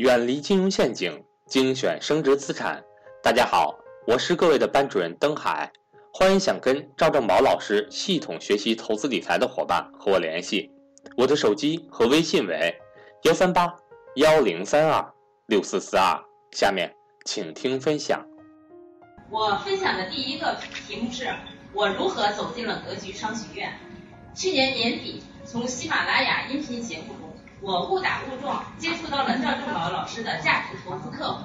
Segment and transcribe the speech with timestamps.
[0.00, 2.82] 远离金融陷阱，精选升值资产。
[3.22, 5.70] 大家好，我是各位的班主任登海，
[6.10, 10.70] 欢迎想跟赵正宝老师系统学习投资理财的伙伴和我联系，
[11.18, 12.74] 我的手机和微信为
[13.24, 13.76] 幺三八
[14.14, 15.06] 幺零三二
[15.48, 16.18] 六四四二。
[16.52, 16.90] 下面
[17.26, 18.26] 请听分享。
[19.28, 20.56] 我分享的第一个
[20.88, 21.28] 题目是
[21.74, 23.70] 我如何走进了格局商学院。
[24.34, 27.29] 去年年底，从喜马拉雅音频节目中，
[27.60, 31.38] 我误打误撞接触到了赵正宝老师的价值投资课。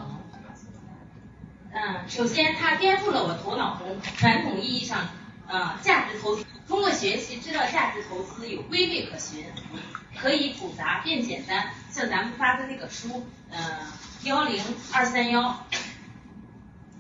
[1.74, 5.10] 嗯，首先他颠覆了我头脑中传统意义上，
[5.48, 6.46] 呃，价值投资。
[6.68, 9.46] 通过学习知道价值投资有规律可循，
[10.18, 11.70] 可以复杂变简单。
[11.92, 13.60] 像咱们发的那个书，嗯，
[14.24, 14.64] 幺零
[14.94, 15.66] 二三幺。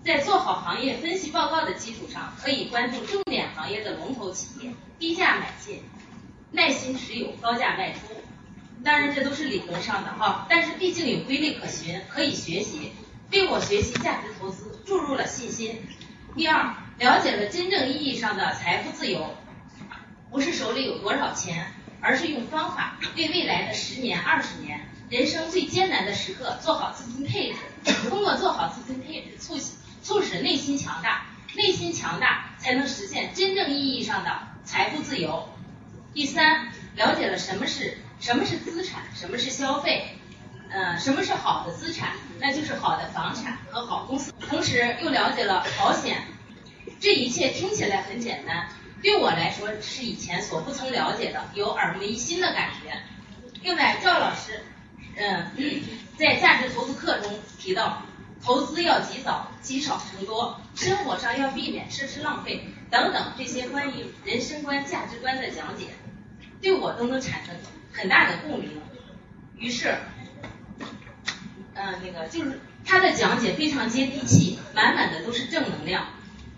[0.03, 5.81] 在做好行业分析报告的基础上，可以关注重点行业的龙头企业，低价买进，
[6.51, 7.99] 耐心持有，高价卖出。
[8.85, 12.91] 当然，这都是理论上的哈，但是毕竟有规律可循，可以学习，
[13.31, 15.81] 为我学习价值投资注入了信心。
[16.35, 19.35] 第二，了解了真正意义上的财富自由，
[20.29, 27.57] 不是手里有多少钱，而是用方法为未来的十年、二十年，人生最艰难的时刻做好资金配置。
[28.07, 29.57] 通过做好资金配置，促
[30.03, 34.29] 促使内心强大，内心强大才能实现真正意义上的
[34.63, 35.49] 财富自由。
[36.13, 40.17] 第三，了解了什么是什么是资产，什么是消费，
[40.69, 44.31] 呃，什么是好的资产，那就是好的房产和好公司。
[44.49, 46.23] 同时又了解了保险，
[46.99, 48.67] 这一切听起来很简单，
[49.01, 52.97] 对我来说是以前所不曾了解的，有耳目一新的感觉。
[53.61, 54.63] 另外，赵老师，
[55.15, 55.51] 嗯，
[56.17, 58.01] 在价值投资课中提到。
[58.43, 65.95] 投资要及早，积少成多；生活上要避免奢侈浪费等等这些关于人生观、价值观的讲解，
[66.61, 67.55] 对我都能产生
[67.95, 68.69] 很大的共鸣。
[69.57, 69.95] 于是，
[71.73, 76.07] 嗯，那个就是他的讲解非常接地气，满满的都是正能量。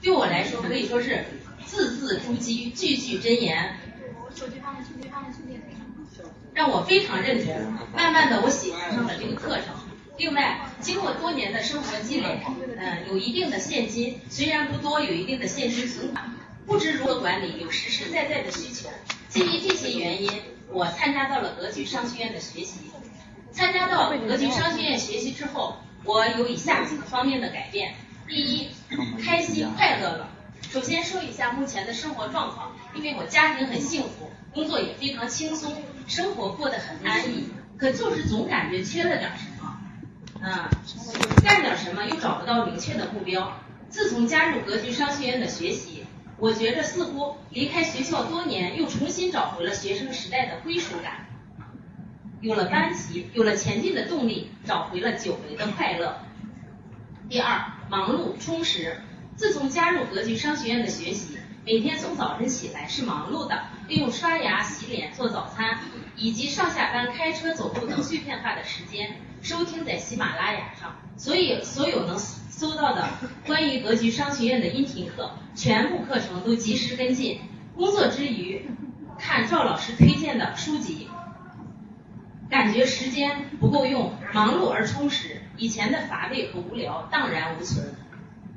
[0.02, 1.26] 对我来说可以说是
[1.66, 3.78] 字字珠玑，句句真言，
[6.54, 7.56] 让我非常认同。
[7.96, 9.66] 慢慢的，我喜欢上了这个课程。
[10.18, 12.42] 另外，经过多年的生活积累，
[12.78, 16.34] 嗯，有一定的现金，虽然不多，有一定的现金存款，
[16.66, 18.90] 不知如何管理，有实实在在的需求。
[19.30, 20.32] 基于这些原因，
[20.78, 22.82] 我参加到了格局商学院的学习。
[23.52, 27.96] 参加到格局商学院学习之后，我有以下几个方面的改变：
[28.28, 28.70] 第一，
[29.20, 30.30] 开心快乐了。
[30.70, 39.80] 首先说一下目前的生活状况，因为我家庭很幸福，工作也非常轻松，生活过得很安逸，可就是总感觉缺了点什么。
[40.44, 40.70] 嗯，
[41.44, 43.52] 干点什么又找不到明确的目标。
[43.90, 46.06] 自从加入格局商学院的学习，
[46.40, 51.26] 我觉着似乎离开学校多年，又重新找回了学生时代的归属感，
[52.42, 56.20] 有了班级，有了前进的动力，找回了久违的快乐。
[57.28, 59.02] 第二，忙碌充实。
[59.36, 65.80] 自从加入格局商学院的学习，每天从早晨起来是忙碌的，利用刷牙、洗脸、做早餐，
[66.16, 69.18] 以及上下班、开车、走路等碎片化的时间。
[69.42, 72.18] 收听在喜马拉雅上，所以所有能
[72.58, 73.08] 搜到的
[73.46, 77.40] 关于格局商学院的音频课，全部课程都及时跟进。
[77.76, 78.66] 工作之余
[79.20, 81.08] 看赵老师推荐的书籍，
[82.50, 87.94] 感觉时间不够用，忙碌而充实，以前的乏味和无聊荡然无存。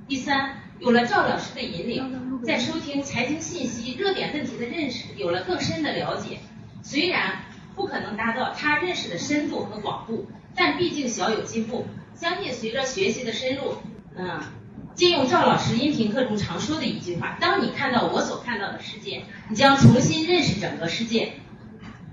[0.08, 6.38] 第三，有了赵老师的引领，在收听财经信息、热点问题的认识有了更深的了解，
[6.82, 7.42] 虽然
[7.76, 10.26] 不可能达到他认识的深度和广度。
[10.56, 11.86] 但毕竟小有进步，
[12.16, 13.76] 相信随着学习的深入，
[14.22, 14.38] 嗯，
[14.94, 21.32] 借用赵老师音频课中常说的一句话：当你看到我所看到的世界，你将重新认识整个世界。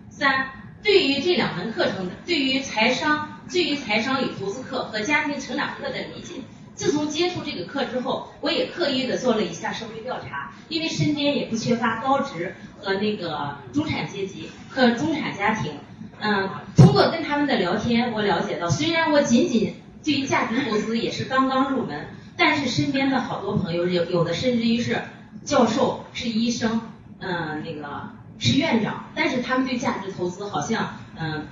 [0.10, 0.48] 三，
[0.82, 6.36] 对于这两门课程，对于财商、对于财商与投资课和家庭成长课的理解，
[6.76, 15.74] 自从接触这个课之后，我也刻意的做了一下社会调查，因为身边也不缺乏高职和那个中产阶级和中产家庭。
[16.20, 19.76] 嗯，通过跟他们的聊天，我了解到，虽然我仅仅
[20.08, 22.08] 对于价值投资也是刚刚入门，
[22.38, 25.02] 但是身边的好多朋友有有的甚至于是
[25.44, 26.80] 教授、是医生，
[27.20, 31.48] 嗯，那个是院长，但是他们对价值投资好像嗯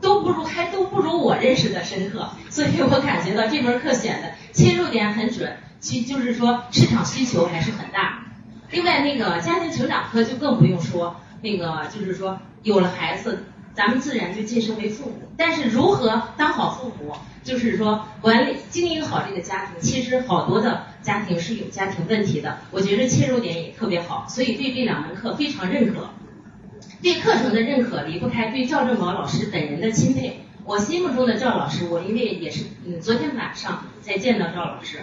[0.00, 8.24] 都不如还都不如我认识的深刻，所以我感觉到这门课选的切入点很准，其就是说市场需求还是很大。
[8.70, 13.44] 另外那个家庭成长课就更不用说，那个就是说有了孩子。
[13.78, 17.14] 咱们自然就晋升为父母，但是如何当好父母，
[17.44, 22.58] 就是说管理经营好这个家庭，其实好多的家庭是有家庭问题的。
[22.72, 26.10] 我觉得切入点也特别好，所以对这两门课非常认可。
[27.00, 30.40] 对课程的认可离不开对赵正宝老师本人的钦佩。
[30.64, 34.98] 我心目中的赵老师，我因为也是嗯昨天晚上才见到赵老师，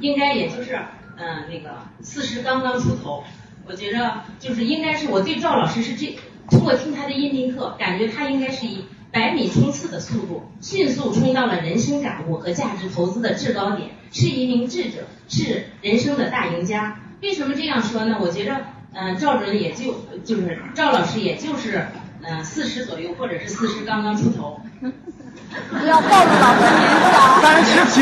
[0.00, 0.78] 应该也就是
[1.18, 3.22] 嗯那个四十刚刚出头，
[3.66, 6.16] 我觉着就是应该是我对赵老师是这
[6.50, 17.00] 通过听他的音频课，感觉他应该是以百米冲刺的速度，迅速冲到了人生感悟和价值投资的制高点，是一名智者，是人生的大赢家。
[17.22, 18.18] 为什么这样说呢？
[18.20, 18.60] 我觉着
[18.92, 21.86] 嗯赵主任也就就是赵老师也就是。
[22.26, 24.58] 嗯，四十左右，或者是四十刚刚出头。
[24.80, 27.38] 不要暴露老师年龄啊！
[27.42, 28.00] 三十九。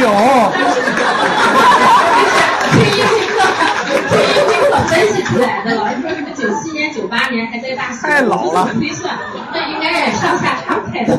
[2.71, 3.32] 听音频课，听
[4.83, 6.01] 音频课分析出来的了。
[6.01, 8.73] 说什么九七年、九八年还在大学，太老了。
[8.75, 9.17] 推算，
[9.53, 11.17] 那应该上下差不太多，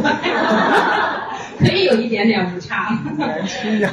[1.60, 2.98] 可以有一点点误差。
[3.18, 3.89] 年轻呀。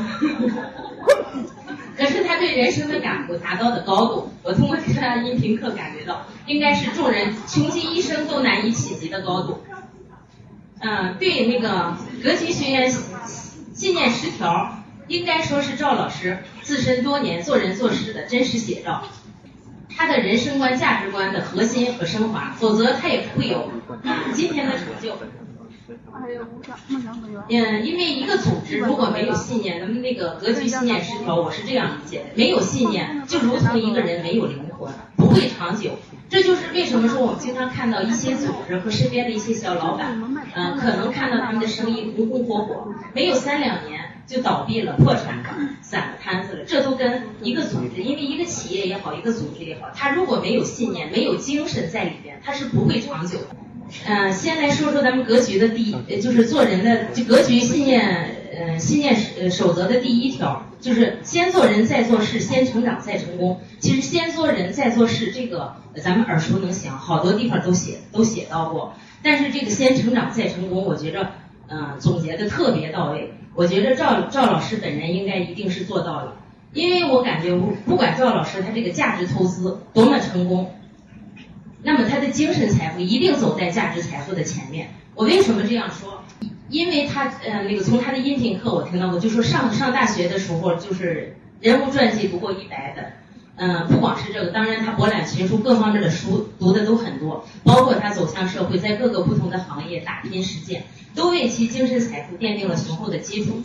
[1.97, 9.63] 可是他对人生的感悟达到的高度，我通过这段音频课感觉到，应该是众人穷极一生都难以企及的高度。
[10.81, 11.95] 嗯，对那个
[12.25, 12.91] 格局学院
[13.75, 14.79] 信念十条，
[15.09, 19.03] 应该说是赵老师自身多年做人做事的真实写照，
[19.97, 23.71] 他的人生观、价值观的核心和升华，否则他也不会有
[24.33, 25.17] 今天的成就。
[27.49, 35.99] 嗯，因为一个组织如果没有信念，咱们那个格局信念失调，我是这样理解的：没有信念，就如同一个人没有灵魂，不会长久。
[36.29, 40.23] 这就是为什么说我们经常看到一些组织和身边的一些小老板，
[40.55, 45.45] 嗯，可能看到他们的生意红红火火，没有三两年就倒闭了、破产了、
[45.83, 46.65] 散了摊子了。
[46.65, 53.47] 这都跟一个组织，因为一个企业也好，一个组织也好，它如果没有信念、没有精神在里边，它是不会长久的。
[54.07, 63.61] 嗯，先来说说咱们格局的第一，就是做人的就格局信念，呃，信念守则的第一条，就是先做人再做事，先成长再成功。
[63.81, 68.95] 其实先做人再做事，这个咱们耳熟能详，好多地方都写都写到过。
[69.25, 71.33] 但是这个先成长再成功，我觉着，
[71.71, 73.33] 嗯，总结的特别到位。
[73.55, 76.37] 我觉着赵赵老师本人应该一定是做到了，
[76.73, 80.75] 因为我感觉不不管赵老师他这个价值投资多么成功。
[81.83, 84.91] 那么他的精神财富一定走在价值财富的前面。
[85.15, 86.23] 我为什么这样说？
[86.69, 93.13] 因为他呃那个从他的音频课我听到过，就说上上大学的时候就是人物传记不过一百本，
[93.57, 100.80] 嗯，不光是这个，当然他博览群书，各方面的书读的都很多，包括他走向社会，在各个不同的行业打拼实践，
[101.61, 103.63] 其精神财富奠定了雄厚的基础。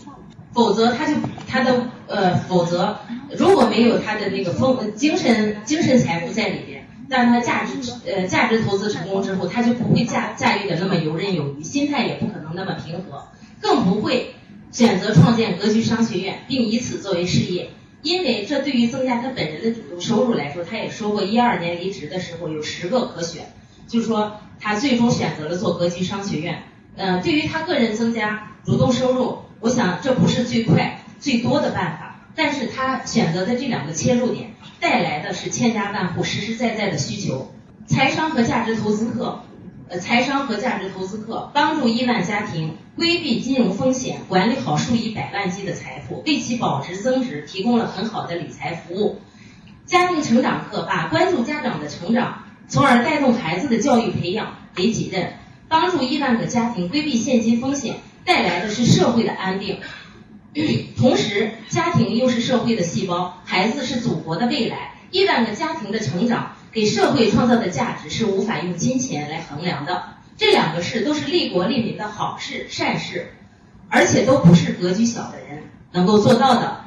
[0.53, 1.13] 否则他就
[1.47, 2.97] 他的呃，否则
[3.37, 6.85] 如果没有他的那个丰精神精神财富在里边。
[7.07, 7.73] 但他价值
[8.05, 13.27] 呃价值投资成功之后，他就不会驾驾驭的那么游刃有余，心态也不可能那么平和，
[13.61, 14.33] 更不会
[14.71, 17.69] 选择创建格局商学院，并以此作为事业。
[18.01, 23.53] 因为这对于增加他本人的主动收入来说，他也说过，一二年离职的时候有十个可选，
[23.87, 26.63] 就是说他最终选择了做格局商学院。
[26.95, 34.51] 嗯，对于他个人增加主动收入，我想这不是最快最多的办法，但是他选择的这两个切入点。
[34.79, 37.51] 带来的是千家万户实实在在的需求，
[37.87, 39.41] 财商和价值投资课，
[39.89, 49.21] 呃，财商和价值投资课帮助亿万家庭规避金融风险，管理好数以百万计的财富，为其保值增值提供了很好的理财服务。
[49.85, 55.33] 家庭成长课把关注家长的成长，从而带动孩子的教育培养为己任，
[55.67, 59.79] 帮助亿万个家庭规避现金风险，带来的是社会的安定。
[60.97, 64.93] 同时，家庭又是社会的细胞，孩子是祖国的未来。
[65.11, 70.15] 亿万个家庭的成长给社会创造的价值是无法用金钱来衡量的。
[70.37, 73.31] 这两个事都是利国利民的好事善事，
[73.89, 76.81] 而且都不是格局小的人能够做到的。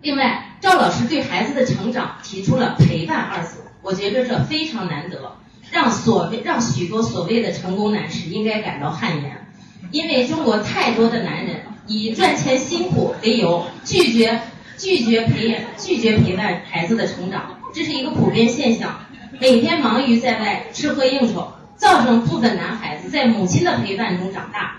[0.00, 5.36] 另外，赵老师对孩子的成长提出了陪伴二字，我觉得这非常难得，
[5.72, 9.46] 让所谓让许多所谓的成功男士应该感到汗颜。
[9.90, 14.40] 因为中国太多的男人以赚钱辛苦为由，拒绝
[14.78, 19.00] 拒绝培养拒绝陪伴孩子的成长，这是一个普遍现象。
[19.40, 24.76] 每天忙于在外吃喝应酬，造成部分男孩子在母亲的陪伴中长大，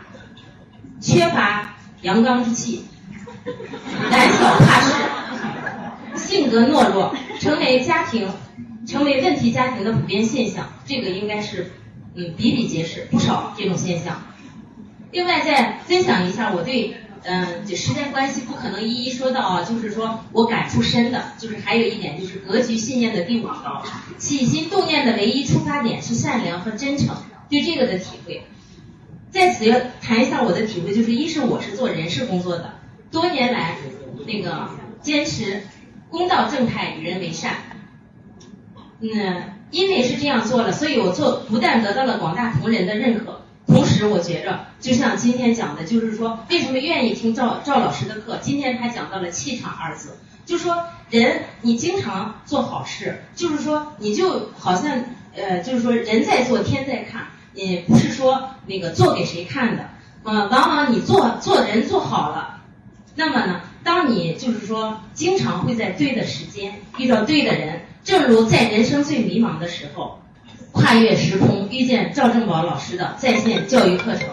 [1.02, 2.86] 缺乏阳刚之气，
[4.10, 4.94] 胆小怕事，
[6.16, 8.28] 性格懦弱，成为家庭
[8.86, 10.68] 成为问题家庭的普遍现象。
[10.86, 11.72] 这个应该是
[12.16, 14.22] 嗯比比皆是，不少这种现象。
[15.12, 23.84] 另外再分享一下我对，嗯，就时间关系不可能一一说到啊，就是说我感触深的，就是还有一点就是格局信念的第五条，
[24.18, 27.16] 起心动念的唯一出发点是善良和真诚，
[27.50, 28.44] 对这个的体会，
[29.30, 32.74] 在此要谈一下我的体会，就是一是我是做人事工作的，
[33.12, 33.78] 多年来
[34.26, 34.70] 那个
[35.02, 35.62] 坚持
[36.10, 37.58] 公道正派与人为善，
[39.02, 43.42] 嗯，因为是这样做了，所以我做不但得到了广大同仁的认可。
[43.66, 48.38] 同时，我觉着就像今天讲的，就是说为什么愿意听赵赵老师的课？
[48.42, 59.90] 今天他讲到了气场二字，就说人你经常做好事，就是说你就好像呃，就是说人在做天在看，你不是说那个做给谁看的，
[60.24, 62.62] 呃，往往你做做人做好了，
[63.16, 70.20] 那么呢，当你就是说经常会在对的时间遇到对的人，正如在人生最迷茫的时候。
[70.72, 74.28] 跨越时空遇见赵正宝老师的在线教育课程，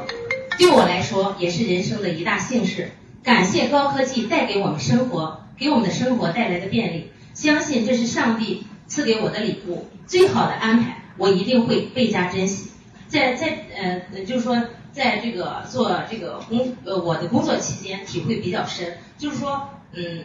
[0.58, 2.92] 对我来说也是人生的一大幸事。
[3.22, 7.10] 感谢高科技带给我们生活，给我们的生活带来的便利。
[7.34, 12.70] 相信这是上帝赐给我的礼物，最好的安排，我一定会倍加珍惜。
[13.06, 14.56] 在在呃，就是说，
[14.92, 20.24] 在这个做这个工呃我的工作期间，体会比较深，就是说，嗯，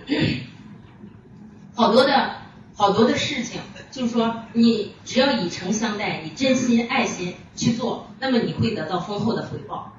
[1.75, 2.44] 好多的。
[2.77, 9.93] 好多的事情，就是说，你只要以诚相待，以真心爱心去做，那么你会得到丰厚的回报。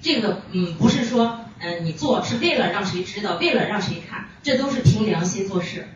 [0.00, 5.86] 这个，嗯，不是说，嗯，你做是为了让谁知道，为了让谁看，这都是凭良心做事。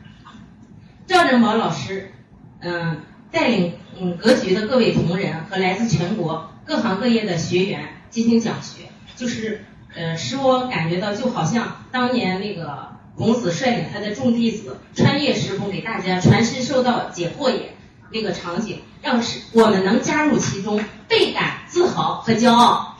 [1.06, 2.12] 赵振宝老师，
[2.60, 3.00] 嗯，
[3.32, 8.82] 带领嗯格局的各位同仁和来自全国各行各业的学员进行讲学，
[9.16, 12.97] 就是，呃，使我感觉到就好像当年那个。
[13.18, 17.74] 孔子率领他的众弟子穿越时空，给大家传师授道、解惑也。
[18.10, 22.96] 那个场景，让是我们能加入其中，倍感自豪和骄傲。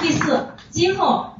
[0.00, 1.36] 第四，今后，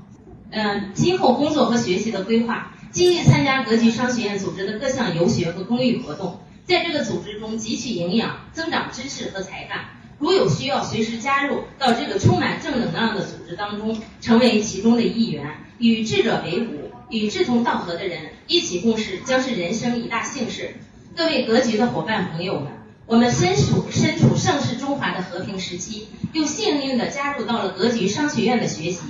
[0.50, 9.86] 嗯，今后工作和学习的规划，积极参加格局商学院组织的各项游学和公益活动，在这个组织中汲取营养，增长知识和才干。
[10.24, 15.44] 如有需要，随时加入到这个充满正能量的组织当中，成为其中的一员，
[15.76, 20.76] 与智者为伍，与志同道合的人一起共事，将是人生一大幸事。
[21.14, 22.68] 各位格局的伙伴朋友们，
[23.04, 29.00] 我们身处身处盛世中华的和平时期，又幸运的加入到了格局商学院的学习，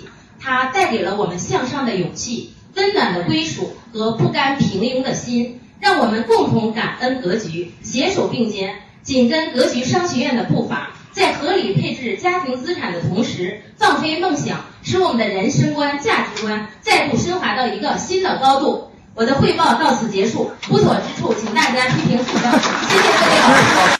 [0.40, 8.80] 它带给了我们向上的勇气、温暖的归属和不甘平庸的心，让我们共同感恩格局，携手并肩。
[9.04, 18.90] 紧跟格局商学院的步伐，在合理配置家庭资产的同时，放飞梦想，使我们的人生观、价值观再度升华到一个新的高度。
[19.14, 22.50] 我的汇报到此结束，不妥之处，请大家批评指正。
[22.50, 23.93] 谢谢各位老师。